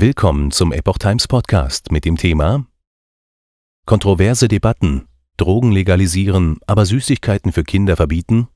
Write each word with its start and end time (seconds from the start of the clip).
Willkommen 0.00 0.52
zum 0.52 0.70
Epoch 0.70 0.98
Times 0.98 1.26
Podcast 1.26 1.90
mit 1.90 2.04
dem 2.04 2.16
Thema 2.16 2.64
Kontroverse 3.84 4.46
Debatten, 4.46 5.08
Drogen 5.36 5.72
legalisieren, 5.72 6.60
aber 6.68 6.86
Süßigkeiten 6.86 7.50
für 7.50 7.64
Kinder 7.64 7.96
verbieten? 7.96 8.46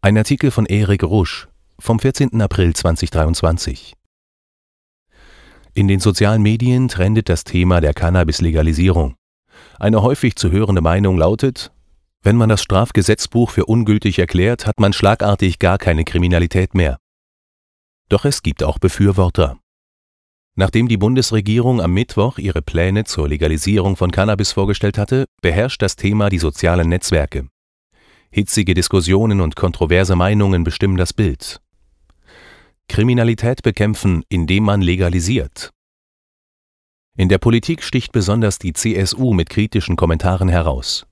Ein 0.00 0.18
Artikel 0.18 0.50
von 0.50 0.66
Erik 0.66 1.04
Rusch 1.04 1.46
vom 1.78 2.00
14. 2.00 2.42
April 2.42 2.74
2023. 2.74 3.94
In 5.74 5.86
den 5.86 6.00
sozialen 6.00 6.42
Medien 6.42 6.88
trendet 6.88 7.28
das 7.28 7.44
Thema 7.44 7.80
der 7.80 7.94
Cannabis-Legalisierung. 7.94 9.14
Eine 9.78 10.02
häufig 10.02 10.34
zu 10.34 10.50
hörende 10.50 10.82
Meinung 10.82 11.16
lautet, 11.16 11.70
wenn 12.24 12.34
man 12.34 12.48
das 12.48 12.64
Strafgesetzbuch 12.64 13.50
für 13.50 13.66
ungültig 13.66 14.18
erklärt, 14.18 14.66
hat 14.66 14.80
man 14.80 14.92
schlagartig 14.92 15.60
gar 15.60 15.78
keine 15.78 16.04
Kriminalität 16.04 16.74
mehr. 16.74 16.98
Doch 18.08 18.24
es 18.24 18.42
gibt 18.42 18.64
auch 18.64 18.80
Befürworter. 18.80 19.56
Nachdem 20.60 20.88
die 20.88 20.98
Bundesregierung 20.98 21.80
am 21.80 21.94
Mittwoch 21.94 22.36
ihre 22.36 22.60
Pläne 22.60 23.04
zur 23.04 23.30
Legalisierung 23.30 23.96
von 23.96 24.10
Cannabis 24.10 24.52
vorgestellt 24.52 24.98
hatte, 24.98 25.24
beherrscht 25.40 25.80
das 25.80 25.96
Thema 25.96 26.28
die 26.28 26.36
sozialen 26.36 26.90
Netzwerke. 26.90 27.48
Hitzige 28.30 28.74
Diskussionen 28.74 29.40
und 29.40 29.56
kontroverse 29.56 30.16
Meinungen 30.16 30.62
bestimmen 30.62 30.98
das 30.98 31.14
Bild. 31.14 31.62
Kriminalität 32.88 33.62
bekämpfen, 33.62 34.22
indem 34.28 34.64
man 34.64 34.82
legalisiert. 34.82 35.70
In 37.16 37.30
der 37.30 37.38
Politik 37.38 37.82
sticht 37.82 38.12
besonders 38.12 38.58
die 38.58 38.74
CSU 38.74 39.32
mit 39.32 39.48
kritischen 39.48 39.96
Kommentaren 39.96 40.50
heraus. 40.50 41.06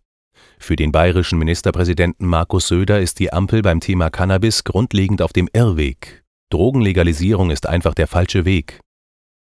Für 0.58 0.76
den 0.76 0.92
bayerischen 0.92 1.38
Ministerpräsidenten 1.38 2.26
Markus 2.26 2.68
Söder 2.68 3.00
ist 3.00 3.18
die 3.18 3.32
Ampel 3.32 3.62
beim 3.62 3.80
Thema 3.80 4.10
Cannabis 4.10 4.64
grundlegend 4.64 5.22
auf 5.22 5.32
dem 5.32 5.48
Irrweg. 5.54 6.22
Drogenlegalisierung 6.50 7.50
ist 7.50 7.66
einfach 7.66 7.94
der 7.94 8.08
falsche 8.08 8.44
Weg. 8.44 8.80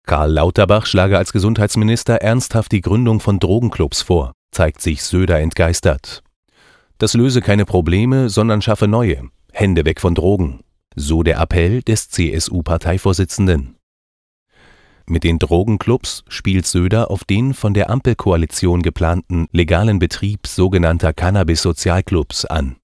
Karl 0.06 0.32
Lauterbach 0.32 0.86
schlage 0.86 1.18
als 1.18 1.32
Gesundheitsminister 1.32 2.16
ernsthaft 2.16 2.72
die 2.74 2.82
Gründung 2.82 3.22
von 3.22 3.40
Drogenclubs 3.40 4.02
vor, 4.02 4.34
zeigt 4.52 4.82
sich 4.82 5.02
Söder 5.04 5.40
entgeistert. 5.40 6.24
Das 6.98 7.14
löse 7.14 7.42
keine 7.42 7.66
Probleme, 7.66 8.30
sondern 8.30 8.62
schaffe 8.62 8.88
neue. 8.88 9.30
Hände 9.52 9.86
weg 9.86 10.02
von 10.02 10.14
Drogen. 10.14 10.60
So 10.96 11.24
der 11.24 11.40
Appell 11.40 11.82
des 11.82 12.10
CSU-Parteivorsitzenden. 12.10 13.78
Mit 15.08 15.24
den 15.24 15.40
Drogenclubs 15.40 16.24
spielt 16.28 16.66
Söder 16.66 17.12
auf 17.12 17.24
den 17.24 17.54
von 17.54 17.74
der 17.74 17.90
Ampelkoalition 17.90 18.82
geplanten 18.84 19.48
legalen 19.52 20.00
Betrieb 20.00 20.48
sogenannter 20.48 21.14
Cannabis-Sozialclubs 21.14 22.46
an. 22.46 22.78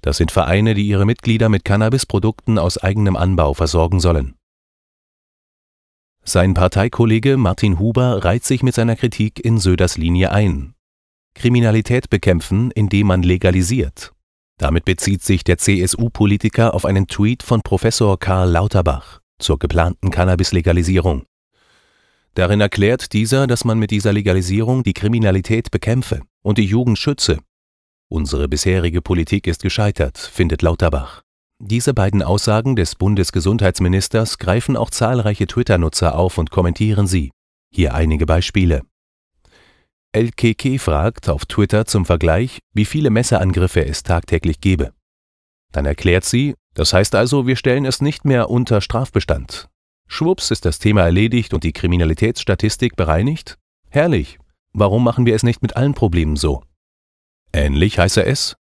Das 0.00 0.16
sind 0.16 0.30
Vereine, 0.30 0.74
die 0.74 0.86
ihre 0.86 1.04
Mitglieder 1.04 1.48
mit 1.48 1.64
Cannabisprodukten 1.64 2.58
aus 2.58 2.78
eigenem 2.78 3.16
Anbau 3.16 3.54
versorgen 3.54 4.00
sollen. 4.00 4.36
Sein 6.28 6.54
Parteikollege 6.54 7.36
Martin 7.36 7.78
Huber 7.78 8.24
reiht 8.24 8.42
sich 8.42 8.64
mit 8.64 8.74
seiner 8.74 8.96
Kritik 8.96 9.44
in 9.44 9.58
Söders 9.58 9.96
Linie 9.96 10.32
ein. 10.32 10.74
Kriminalität 11.36 12.10
bekämpfen, 12.10 12.72
indem 12.72 13.06
man 13.06 13.22
legalisiert. 13.22 14.12
Damit 14.58 14.84
bezieht 14.84 15.22
sich 15.22 15.44
der 15.44 15.58
CSU-Politiker 15.58 16.74
auf 16.74 16.84
einen 16.84 17.06
Tweet 17.06 17.44
von 17.44 17.62
Professor 17.62 18.18
Karl 18.18 18.50
Lauterbach 18.50 19.20
zur 19.38 19.60
geplanten 19.60 20.10
Cannabis-Legalisierung. 20.10 21.26
Darin 22.34 22.60
erklärt 22.60 23.12
dieser, 23.12 23.46
dass 23.46 23.64
man 23.64 23.78
mit 23.78 23.92
dieser 23.92 24.12
Legalisierung 24.12 24.82
die 24.82 24.94
Kriminalität 24.94 25.70
bekämpfe 25.70 26.22
und 26.42 26.58
die 26.58 26.64
Jugend 26.66 26.98
schütze. 26.98 27.38
Unsere 28.08 28.48
bisherige 28.48 29.00
Politik 29.00 29.46
ist 29.46 29.62
gescheitert, 29.62 30.18
findet 30.18 30.62
Lauterbach. 30.62 31.22
Diese 31.58 31.94
beiden 31.94 32.22
Aussagen 32.22 32.76
des 32.76 32.96
Bundesgesundheitsministers 32.96 34.38
greifen 34.38 34.76
auch 34.76 34.90
zahlreiche 34.90 35.46
Twitter-Nutzer 35.46 36.14
auf 36.14 36.36
und 36.36 36.50
kommentieren 36.50 37.06
sie. 37.06 37.30
Hier 37.72 37.94
einige 37.94 38.26
Beispiele. 38.26 38.82
LKK 40.12 40.78
fragt 40.78 41.28
auf 41.28 41.46
Twitter 41.46 41.86
zum 41.86 42.04
Vergleich, 42.04 42.58
wie 42.74 42.84
viele 42.84 43.10
Messerangriffe 43.10 43.84
es 43.84 44.02
tagtäglich 44.02 44.60
gebe. 44.60 44.92
Dann 45.72 45.86
erklärt 45.86 46.24
sie, 46.24 46.54
das 46.74 46.92
heißt 46.92 47.14
also, 47.14 47.46
wir 47.46 47.56
stellen 47.56 47.86
es 47.86 48.00
nicht 48.00 48.24
mehr 48.24 48.50
unter 48.50 48.80
Strafbestand. 48.80 49.68
Schwupps 50.08 50.50
ist 50.50 50.64
das 50.64 50.78
Thema 50.78 51.02
erledigt 51.02 51.54
und 51.54 51.64
die 51.64 51.72
Kriminalitätsstatistik 51.72 52.96
bereinigt? 52.96 53.58
Herrlich. 53.88 54.38
Warum 54.72 55.02
machen 55.02 55.26
wir 55.26 55.34
es 55.34 55.42
nicht 55.42 55.62
mit 55.62 55.76
allen 55.76 55.94
Problemen 55.94 56.36
so? 56.36 56.62
Ähnlich 57.52 57.98
heiße 57.98 58.24
es, 58.24 58.56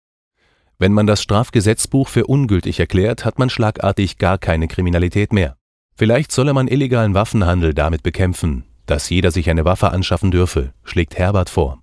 wenn 0.83 0.91
man 0.91 1.07
das 1.07 1.23
Strafgesetzbuch 1.23 2.09
für 2.09 2.27
ungültig 2.27 2.77
erklärt, 2.77 3.23
hat 3.23 3.39
man 3.39 3.49
schlagartig 3.49 4.17
gar 4.17 4.37
keine 4.37 4.67
Kriminalität 4.67 5.31
mehr. 5.31 5.55
Vielleicht 5.95 6.33
solle 6.33 6.51
man 6.51 6.67
illegalen 6.67 7.13
Waffenhandel 7.13 7.73
damit 7.73 8.03
bekämpfen, 8.03 8.65
dass 8.85 9.09
jeder 9.09 9.31
sich 9.31 9.49
eine 9.49 9.63
Waffe 9.63 9.91
anschaffen 9.91 10.29
dürfe, 10.29 10.73
schlägt 10.83 11.17
Herbert 11.17 11.49
vor. 11.49 11.81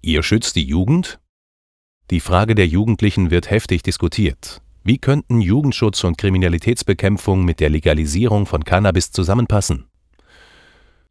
Ihr 0.00 0.22
schützt 0.22 0.56
die 0.56 0.64
Jugend? 0.64 1.20
Die 2.10 2.20
Frage 2.20 2.54
der 2.54 2.66
Jugendlichen 2.66 3.30
wird 3.30 3.50
heftig 3.50 3.82
diskutiert. 3.82 4.62
Wie 4.82 4.96
könnten 4.96 5.42
Jugendschutz 5.42 6.02
und 6.04 6.16
Kriminalitätsbekämpfung 6.16 7.44
mit 7.44 7.60
der 7.60 7.68
Legalisierung 7.68 8.46
von 8.46 8.64
Cannabis 8.64 9.12
zusammenpassen? 9.12 9.89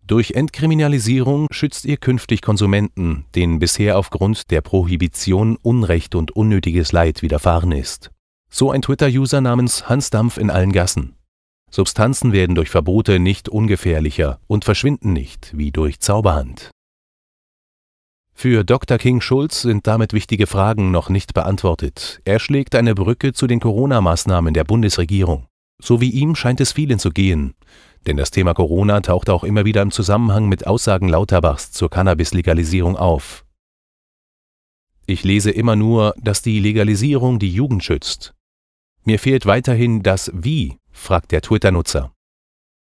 Durch 0.10 0.32
Entkriminalisierung 0.32 1.46
schützt 1.52 1.86
ihr 1.86 1.98
künftig 1.98 2.42
Konsumenten, 2.42 3.26
denen 3.36 3.60
bisher 3.60 3.96
aufgrund 3.96 4.50
der 4.50 4.62
Prohibition 4.62 5.56
Unrecht 5.62 6.16
und 6.16 6.32
unnötiges 6.32 6.92
Leid 6.92 7.22
widerfahren 7.22 7.72
ist. 7.72 8.10
So 8.50 8.72
ein 8.72 8.82
Twitter-User 8.82 9.40
namens 9.40 9.88
Hans 9.88 10.10
Dampf 10.10 10.38
in 10.38 10.50
allen 10.50 10.72
Gassen. 10.72 11.14
Substanzen 11.70 12.34
werden 12.34 12.56
durch 12.56 12.72
Verbote 12.72 13.20
nicht 13.20 13.50
ungefährlicher 13.50 14.40
und 14.48 14.66
verschwinden 14.66 15.14
nicht 15.14 15.56
wie 15.56 15.72
durch 15.72 16.00
Zauberhand. 16.00 16.72
Für 18.34 18.64
Dr. 18.64 18.98
King 18.98 19.22
Schulz 19.22 19.62
sind 19.62 19.86
damit 19.86 20.14
wichtige 20.14 20.48
Fragen 20.48 20.90
noch 20.90 21.10
nicht 21.10 21.36
beantwortet. 21.36 22.20
Er 22.26 22.40
schlägt 22.40 22.74
eine 22.74 22.96
Brücke 22.96 23.34
zu 23.34 23.46
den 23.46 23.60
Corona-Maßnahmen 23.60 24.56
der 24.56 24.64
Bundesregierung. 24.64 25.46
So 25.80 26.02
wie 26.02 26.10
ihm 26.10 26.36
scheint 26.36 26.60
es 26.62 26.72
vielen 26.72 26.98
zu 26.98 27.12
gehen. 27.12 27.54
Denn 28.08 28.18
das 28.18 28.32
Thema 28.32 28.54
Corona 28.54 29.02
taucht 29.02 29.30
auch 29.30 29.44
immer 29.44 29.66
wieder 29.66 29.82
im 29.82 29.92
Zusammenhang 29.92 30.48
mit 30.48 30.66
Aussagen 30.68 31.10
Lauterbachs 31.10 31.72
zur 31.72 31.90
Cannabis-Legalisierung 31.90 32.96
auf. 32.96 33.46
Ich 35.06 35.24
lese 35.24 35.52
immer 35.52 35.76
nur, 35.76 36.14
dass 36.22 36.42
die 36.42 36.60
Legalisierung 36.60 37.40
die 37.40 37.52
Jugend 37.52 37.84
schützt. 37.84 38.34
Mir 39.06 39.20
fehlt 39.20 39.46
weiterhin 39.46 40.04
das 40.04 40.32
Wie, 40.34 40.78
fragt 40.92 41.32
der 41.32 41.42
Twitter-Nutzer. 41.42 42.12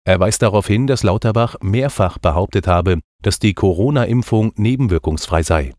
Er 0.06 0.20
weist 0.20 0.42
darauf 0.42 0.68
hin, 0.68 0.88
dass 0.88 1.04
Lauterbach 1.04 1.56
mehrfach 1.62 2.18
behauptet 2.18 2.68
habe, 2.68 3.00
dass 3.22 3.40
die 3.40 3.54
Corona-Impfung 3.54 4.54
nebenwirkungsfrei 4.56 5.44
sei. 5.44 5.74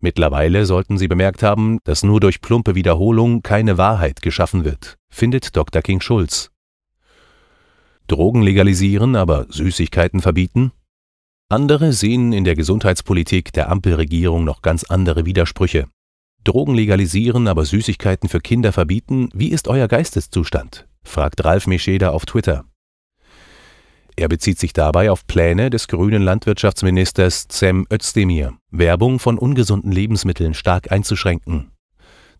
Mittlerweile 0.00 0.64
sollten 0.64 0.96
Sie 0.96 1.08
bemerkt 1.08 1.42
haben, 1.42 1.78
dass 1.84 2.02
nur 2.02 2.20
durch 2.20 2.40
plumpe 2.40 2.74
Wiederholung 2.74 3.42
keine 3.42 3.78
Wahrheit 3.78 4.22
geschaffen 4.22 4.64
wird, 4.64 4.96
findet 5.10 5.56
Dr. 5.56 5.82
King 5.82 6.00
Schulz. 6.00 6.50
Drogen 8.08 8.40
legalisieren, 8.40 9.16
aber 9.16 9.46
Süßigkeiten 9.50 10.22
verbieten? 10.22 10.72
Andere 11.50 11.92
sehen 11.92 12.32
in 12.32 12.44
der 12.44 12.56
Gesundheitspolitik 12.56 13.52
der 13.52 13.68
Ampelregierung 13.68 14.44
noch 14.44 14.62
ganz 14.62 14.84
andere 14.84 15.26
Widersprüche. 15.26 15.88
Drogen 16.42 16.74
legalisieren, 16.74 17.48
aber 17.48 17.66
Süßigkeiten 17.66 18.30
für 18.30 18.40
Kinder 18.40 18.72
verbieten, 18.72 19.28
wie 19.34 19.48
ist 19.48 19.68
euer 19.68 19.88
Geisteszustand? 19.88 20.88
fragt 21.02 21.44
Ralf 21.44 21.66
Mischeder 21.66 22.14
auf 22.14 22.24
Twitter. 22.24 22.64
Er 24.16 24.28
bezieht 24.28 24.58
sich 24.58 24.72
dabei 24.72 25.10
auf 25.10 25.26
Pläne 25.26 25.68
des 25.68 25.86
grünen 25.86 26.22
Landwirtschaftsministers 26.22 27.46
Cem 27.50 27.86
Özdemir, 27.92 28.54
Werbung 28.70 29.18
von 29.18 29.36
ungesunden 29.36 29.92
Lebensmitteln 29.92 30.54
stark 30.54 30.90
einzuschränken. 30.90 31.72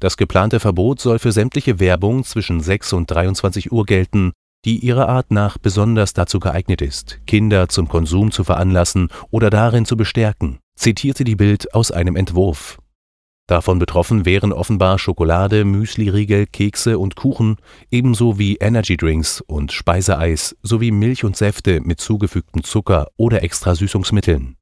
Das 0.01 0.17
geplante 0.17 0.61
Verbot 0.61 1.01
soll 1.01 1.19
für 1.19 1.33
sämtliche 1.33 1.79
Werbung 1.79 2.25
zwischen 2.25 2.61
6 2.61 2.95
und 2.95 3.11
23 3.11 3.71
Uhr 3.71 3.85
gelten 3.85 4.33
die 4.65 4.79
ihrer 4.79 5.09
Art 5.09 5.31
nach 5.31 5.59
besonders 5.59 6.13
dazu 6.13 6.41
geeignet 6.41 6.83
ist, 6.83 7.21
Kinder 7.27 7.69
zum 7.69 7.89
Konsum 7.89 8.31
zu 8.31 8.45
veranlassen 8.45 9.09
oder 9.31 9.51
darin 9.51 9.85
zu 9.85 9.97
bestärken, 9.97 10.59
zitierte 10.77 11.25
die 11.25 11.37
Bild 11.37 11.75
aus 11.75 11.91
einem 11.91 12.17
Entwurf. 12.17 12.79
Davon 13.49 13.79
betroffen 13.79 14.27
wären 14.27 14.53
offenbar 14.53 14.99
Schokolade, 14.99 15.65
Müsliriegel, 15.65 16.47
Kekse 16.47 16.99
und 16.99 17.17
Kuchen, 17.17 17.57
ebenso 17.91 18.39
wie 18.39 18.57
Energydrinks 18.57 19.41
und 19.41 19.73
Speiseeis 19.73 20.55
sowie 20.63 20.91
Milch 20.91 21.25
und 21.25 21.35
Säfte 21.35 21.81
mit 21.81 21.99
zugefügtem 21.99 22.63
Zucker 22.63 23.09
oder 23.17 23.43
extra 23.43 23.75
Süßungsmitteln. 23.75 24.57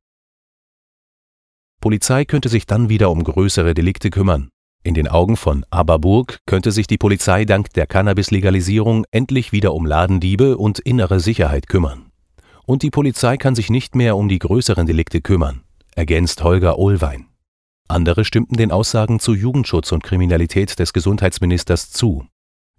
Polizei 1.81 2.25
könnte 2.25 2.49
sich 2.49 2.67
dann 2.67 2.89
wieder 2.89 3.11
um 3.11 3.25
größere 3.25 3.75
Delikte 3.75 4.11
kümmern. 4.11 4.51
In 4.87 4.95
den 4.95 5.09
Augen 5.09 5.37
von 5.37 5.67
Aberburg 5.69 6.39
könnte 6.47 6.71
sich 6.71 6.87
die 6.87 6.97
Polizei 6.97 7.45
dank 7.45 7.73
der 7.73 7.89
Cannabis-Legalisierung 7.89 9.05
endlich 9.11 9.51
wieder 9.51 9.75
um 9.75 9.85
Ladendiebe 9.85 10.57
und 10.57 10.79
innere 10.79 11.19
Sicherheit 11.19 11.69
kümmern. 11.69 12.13
Und 12.67 12.85
die 12.85 12.91
Polizei 12.91 13.37
kann 13.37 13.57
sich 13.57 13.69
nicht 13.69 13.97
mehr 13.97 14.17
um 14.17 14.29
die 14.29 14.39
größeren 14.39 14.87
Delikte 14.87 15.21
kümmern, 15.21 15.65
ergänzt 15.97 16.45
Holger 16.45 16.79
Ohlwein. 16.79 17.27
Andere 17.89 18.25
stimmten 18.25 18.57
den 18.57 18.71
Aussagen 18.71 19.19
zu 19.19 19.35
Jugendschutz 19.35 19.91
und 19.91 20.05
Kriminalität 20.05 20.79
des 20.79 20.93
Gesundheitsministers 20.93 21.91
zu. 21.91 22.25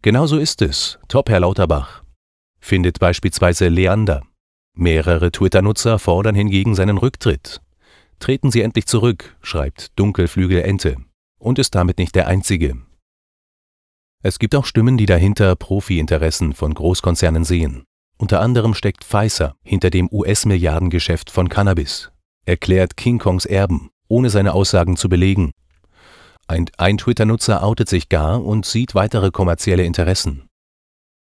Genauso 0.01 0.37
ist 0.37 0.61
es, 0.61 0.99
top 1.09 1.29
Herr 1.29 1.41
Lauterbach. 1.41 2.03
findet 2.61 2.99
beispielsweise 2.99 3.67
Leander. 3.67 4.23
Mehrere 4.77 5.29
Twitter-Nutzer 5.29 5.99
fordern 5.99 6.35
hingegen 6.35 6.73
seinen 6.73 6.99
Rücktritt. 6.99 7.59
Treten 8.19 8.49
Sie 8.49 8.61
endlich 8.61 8.85
zurück, 8.85 9.35
schreibt 9.41 9.99
Dunkelflügel 9.99 10.61
Ente 10.61 10.95
und 11.39 11.59
ist 11.59 11.75
damit 11.75 11.97
nicht 11.97 12.15
der 12.15 12.27
einzige. 12.27 12.77
Es 14.23 14.39
gibt 14.39 14.55
auch 14.55 14.65
Stimmen, 14.65 14.97
die 14.97 15.05
dahinter 15.05 15.55
Profi-Interessen 15.55 16.53
von 16.53 16.73
Großkonzernen 16.73 17.43
sehen. 17.43 17.83
Unter 18.17 18.41
anderem 18.41 18.73
steckt 18.73 19.03
Pfizer 19.03 19.55
hinter 19.63 19.91
dem 19.91 20.09
US-Milliardengeschäft 20.11 21.29
von 21.29 21.49
Cannabis, 21.49 22.11
erklärt 22.45 22.97
King 22.97 23.19
Kongs 23.19 23.45
Erben, 23.45 23.91
ohne 24.07 24.29
seine 24.29 24.53
Aussagen 24.53 24.97
zu 24.97 25.07
belegen. 25.07 25.51
Ein, 26.47 26.65
ein 26.77 26.97
Twitter-Nutzer 26.97 27.63
outet 27.63 27.89
sich 27.89 28.09
gar 28.09 28.43
und 28.43 28.65
sieht 28.65 28.95
weitere 28.95 29.31
kommerzielle 29.31 29.83
Interessen. 29.83 30.47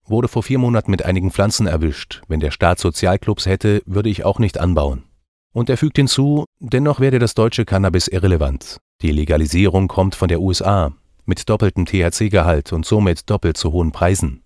Wurde 0.07 0.29
vor 0.29 0.43
vier 0.43 0.59
Monaten 0.59 0.91
mit 0.91 1.05
einigen 1.05 1.31
Pflanzen 1.31 1.67
erwischt. 1.67 2.23
Wenn 2.29 2.41
der 2.41 2.51
Staat 2.51 2.79
Sozialclubs 2.79 3.47
hätte, 3.47 3.83
würde 3.87 4.09
ich 4.09 4.25
auch 4.25 4.39
nicht 4.39 4.59
anbauen. 4.59 5.05
Und 5.53 5.69
er 5.69 5.77
fügt 5.77 5.97
hinzu, 5.97 6.45
dennoch 6.61 7.01
werde 7.01 7.19
das 7.19 7.35
deutsche 7.35 7.65
Cannabis 7.65 8.07
irrelevant. 8.09 8.79
Die 9.03 9.11
Legalisierung 9.11 9.89
kommt 9.89 10.15
von 10.15 10.29
der 10.29 10.41
USA 10.41 10.93
mit 11.27 11.49
doppeltem 11.49 11.87
THC-Gehalt 11.87 12.73
und 12.73 12.85
somit 12.85 13.31
doppelt 13.31 13.57
so 13.57 13.73
hohen 13.73 13.93
Preisen. 13.93 14.43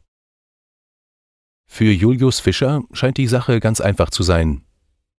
Für 1.67 1.91
Julius 1.91 2.41
Fischer 2.41 2.83
scheint 2.93 3.17
die 3.17 3.27
Sache 3.27 3.59
ganz 3.61 3.81
einfach 3.81 4.11
zu 4.11 4.23
sein. 4.23 4.63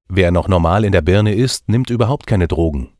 Wer 0.07 0.31
noch 0.31 0.47
normal 0.47 0.85
in 0.85 0.91
der 0.91 1.01
Birne 1.01 1.33
ist, 1.33 1.67
nimmt 1.67 1.89
überhaupt 1.89 2.27
keine 2.27 2.47
Drogen. 2.47 2.91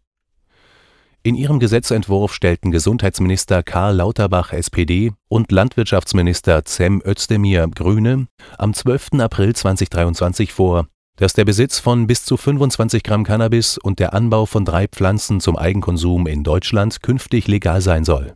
In 1.22 1.36
ihrem 1.36 1.60
Gesetzentwurf 1.60 2.34
stellten 2.34 2.72
Gesundheitsminister 2.72 3.64
Karl 3.64 3.96
Lauterbach 3.96 4.54
SPD 4.54 5.12
und 5.28 5.52
Landwirtschaftsminister 5.52 6.64
Cem 6.66 7.02
Özdemir 7.04 7.68
Grüne 7.68 8.28
am 8.58 8.74
12. 8.74 9.20
April 9.20 9.56
2023 9.56 10.54
vor, 10.54 10.88
dass 11.16 11.34
der 11.34 11.46
Besitz 11.46 11.80
von 11.80 12.08
bis 12.08 12.26
zu 12.26 12.38
25 12.38 13.04
Gramm 13.04 13.24
Cannabis 13.24 13.78
und 13.78 14.00
der 14.00 14.14
Anbau 14.14 14.46
von 14.46 14.66
drei 14.66 14.88
Pflanzen 14.88 15.40
zum 15.40 15.56
Eigenkonsum 15.58 16.28
in 16.28 16.44
Deutschland 16.44 17.02
künftig 17.02 17.48
legal 17.48 17.82
sein 17.82 18.04
soll 18.04 18.36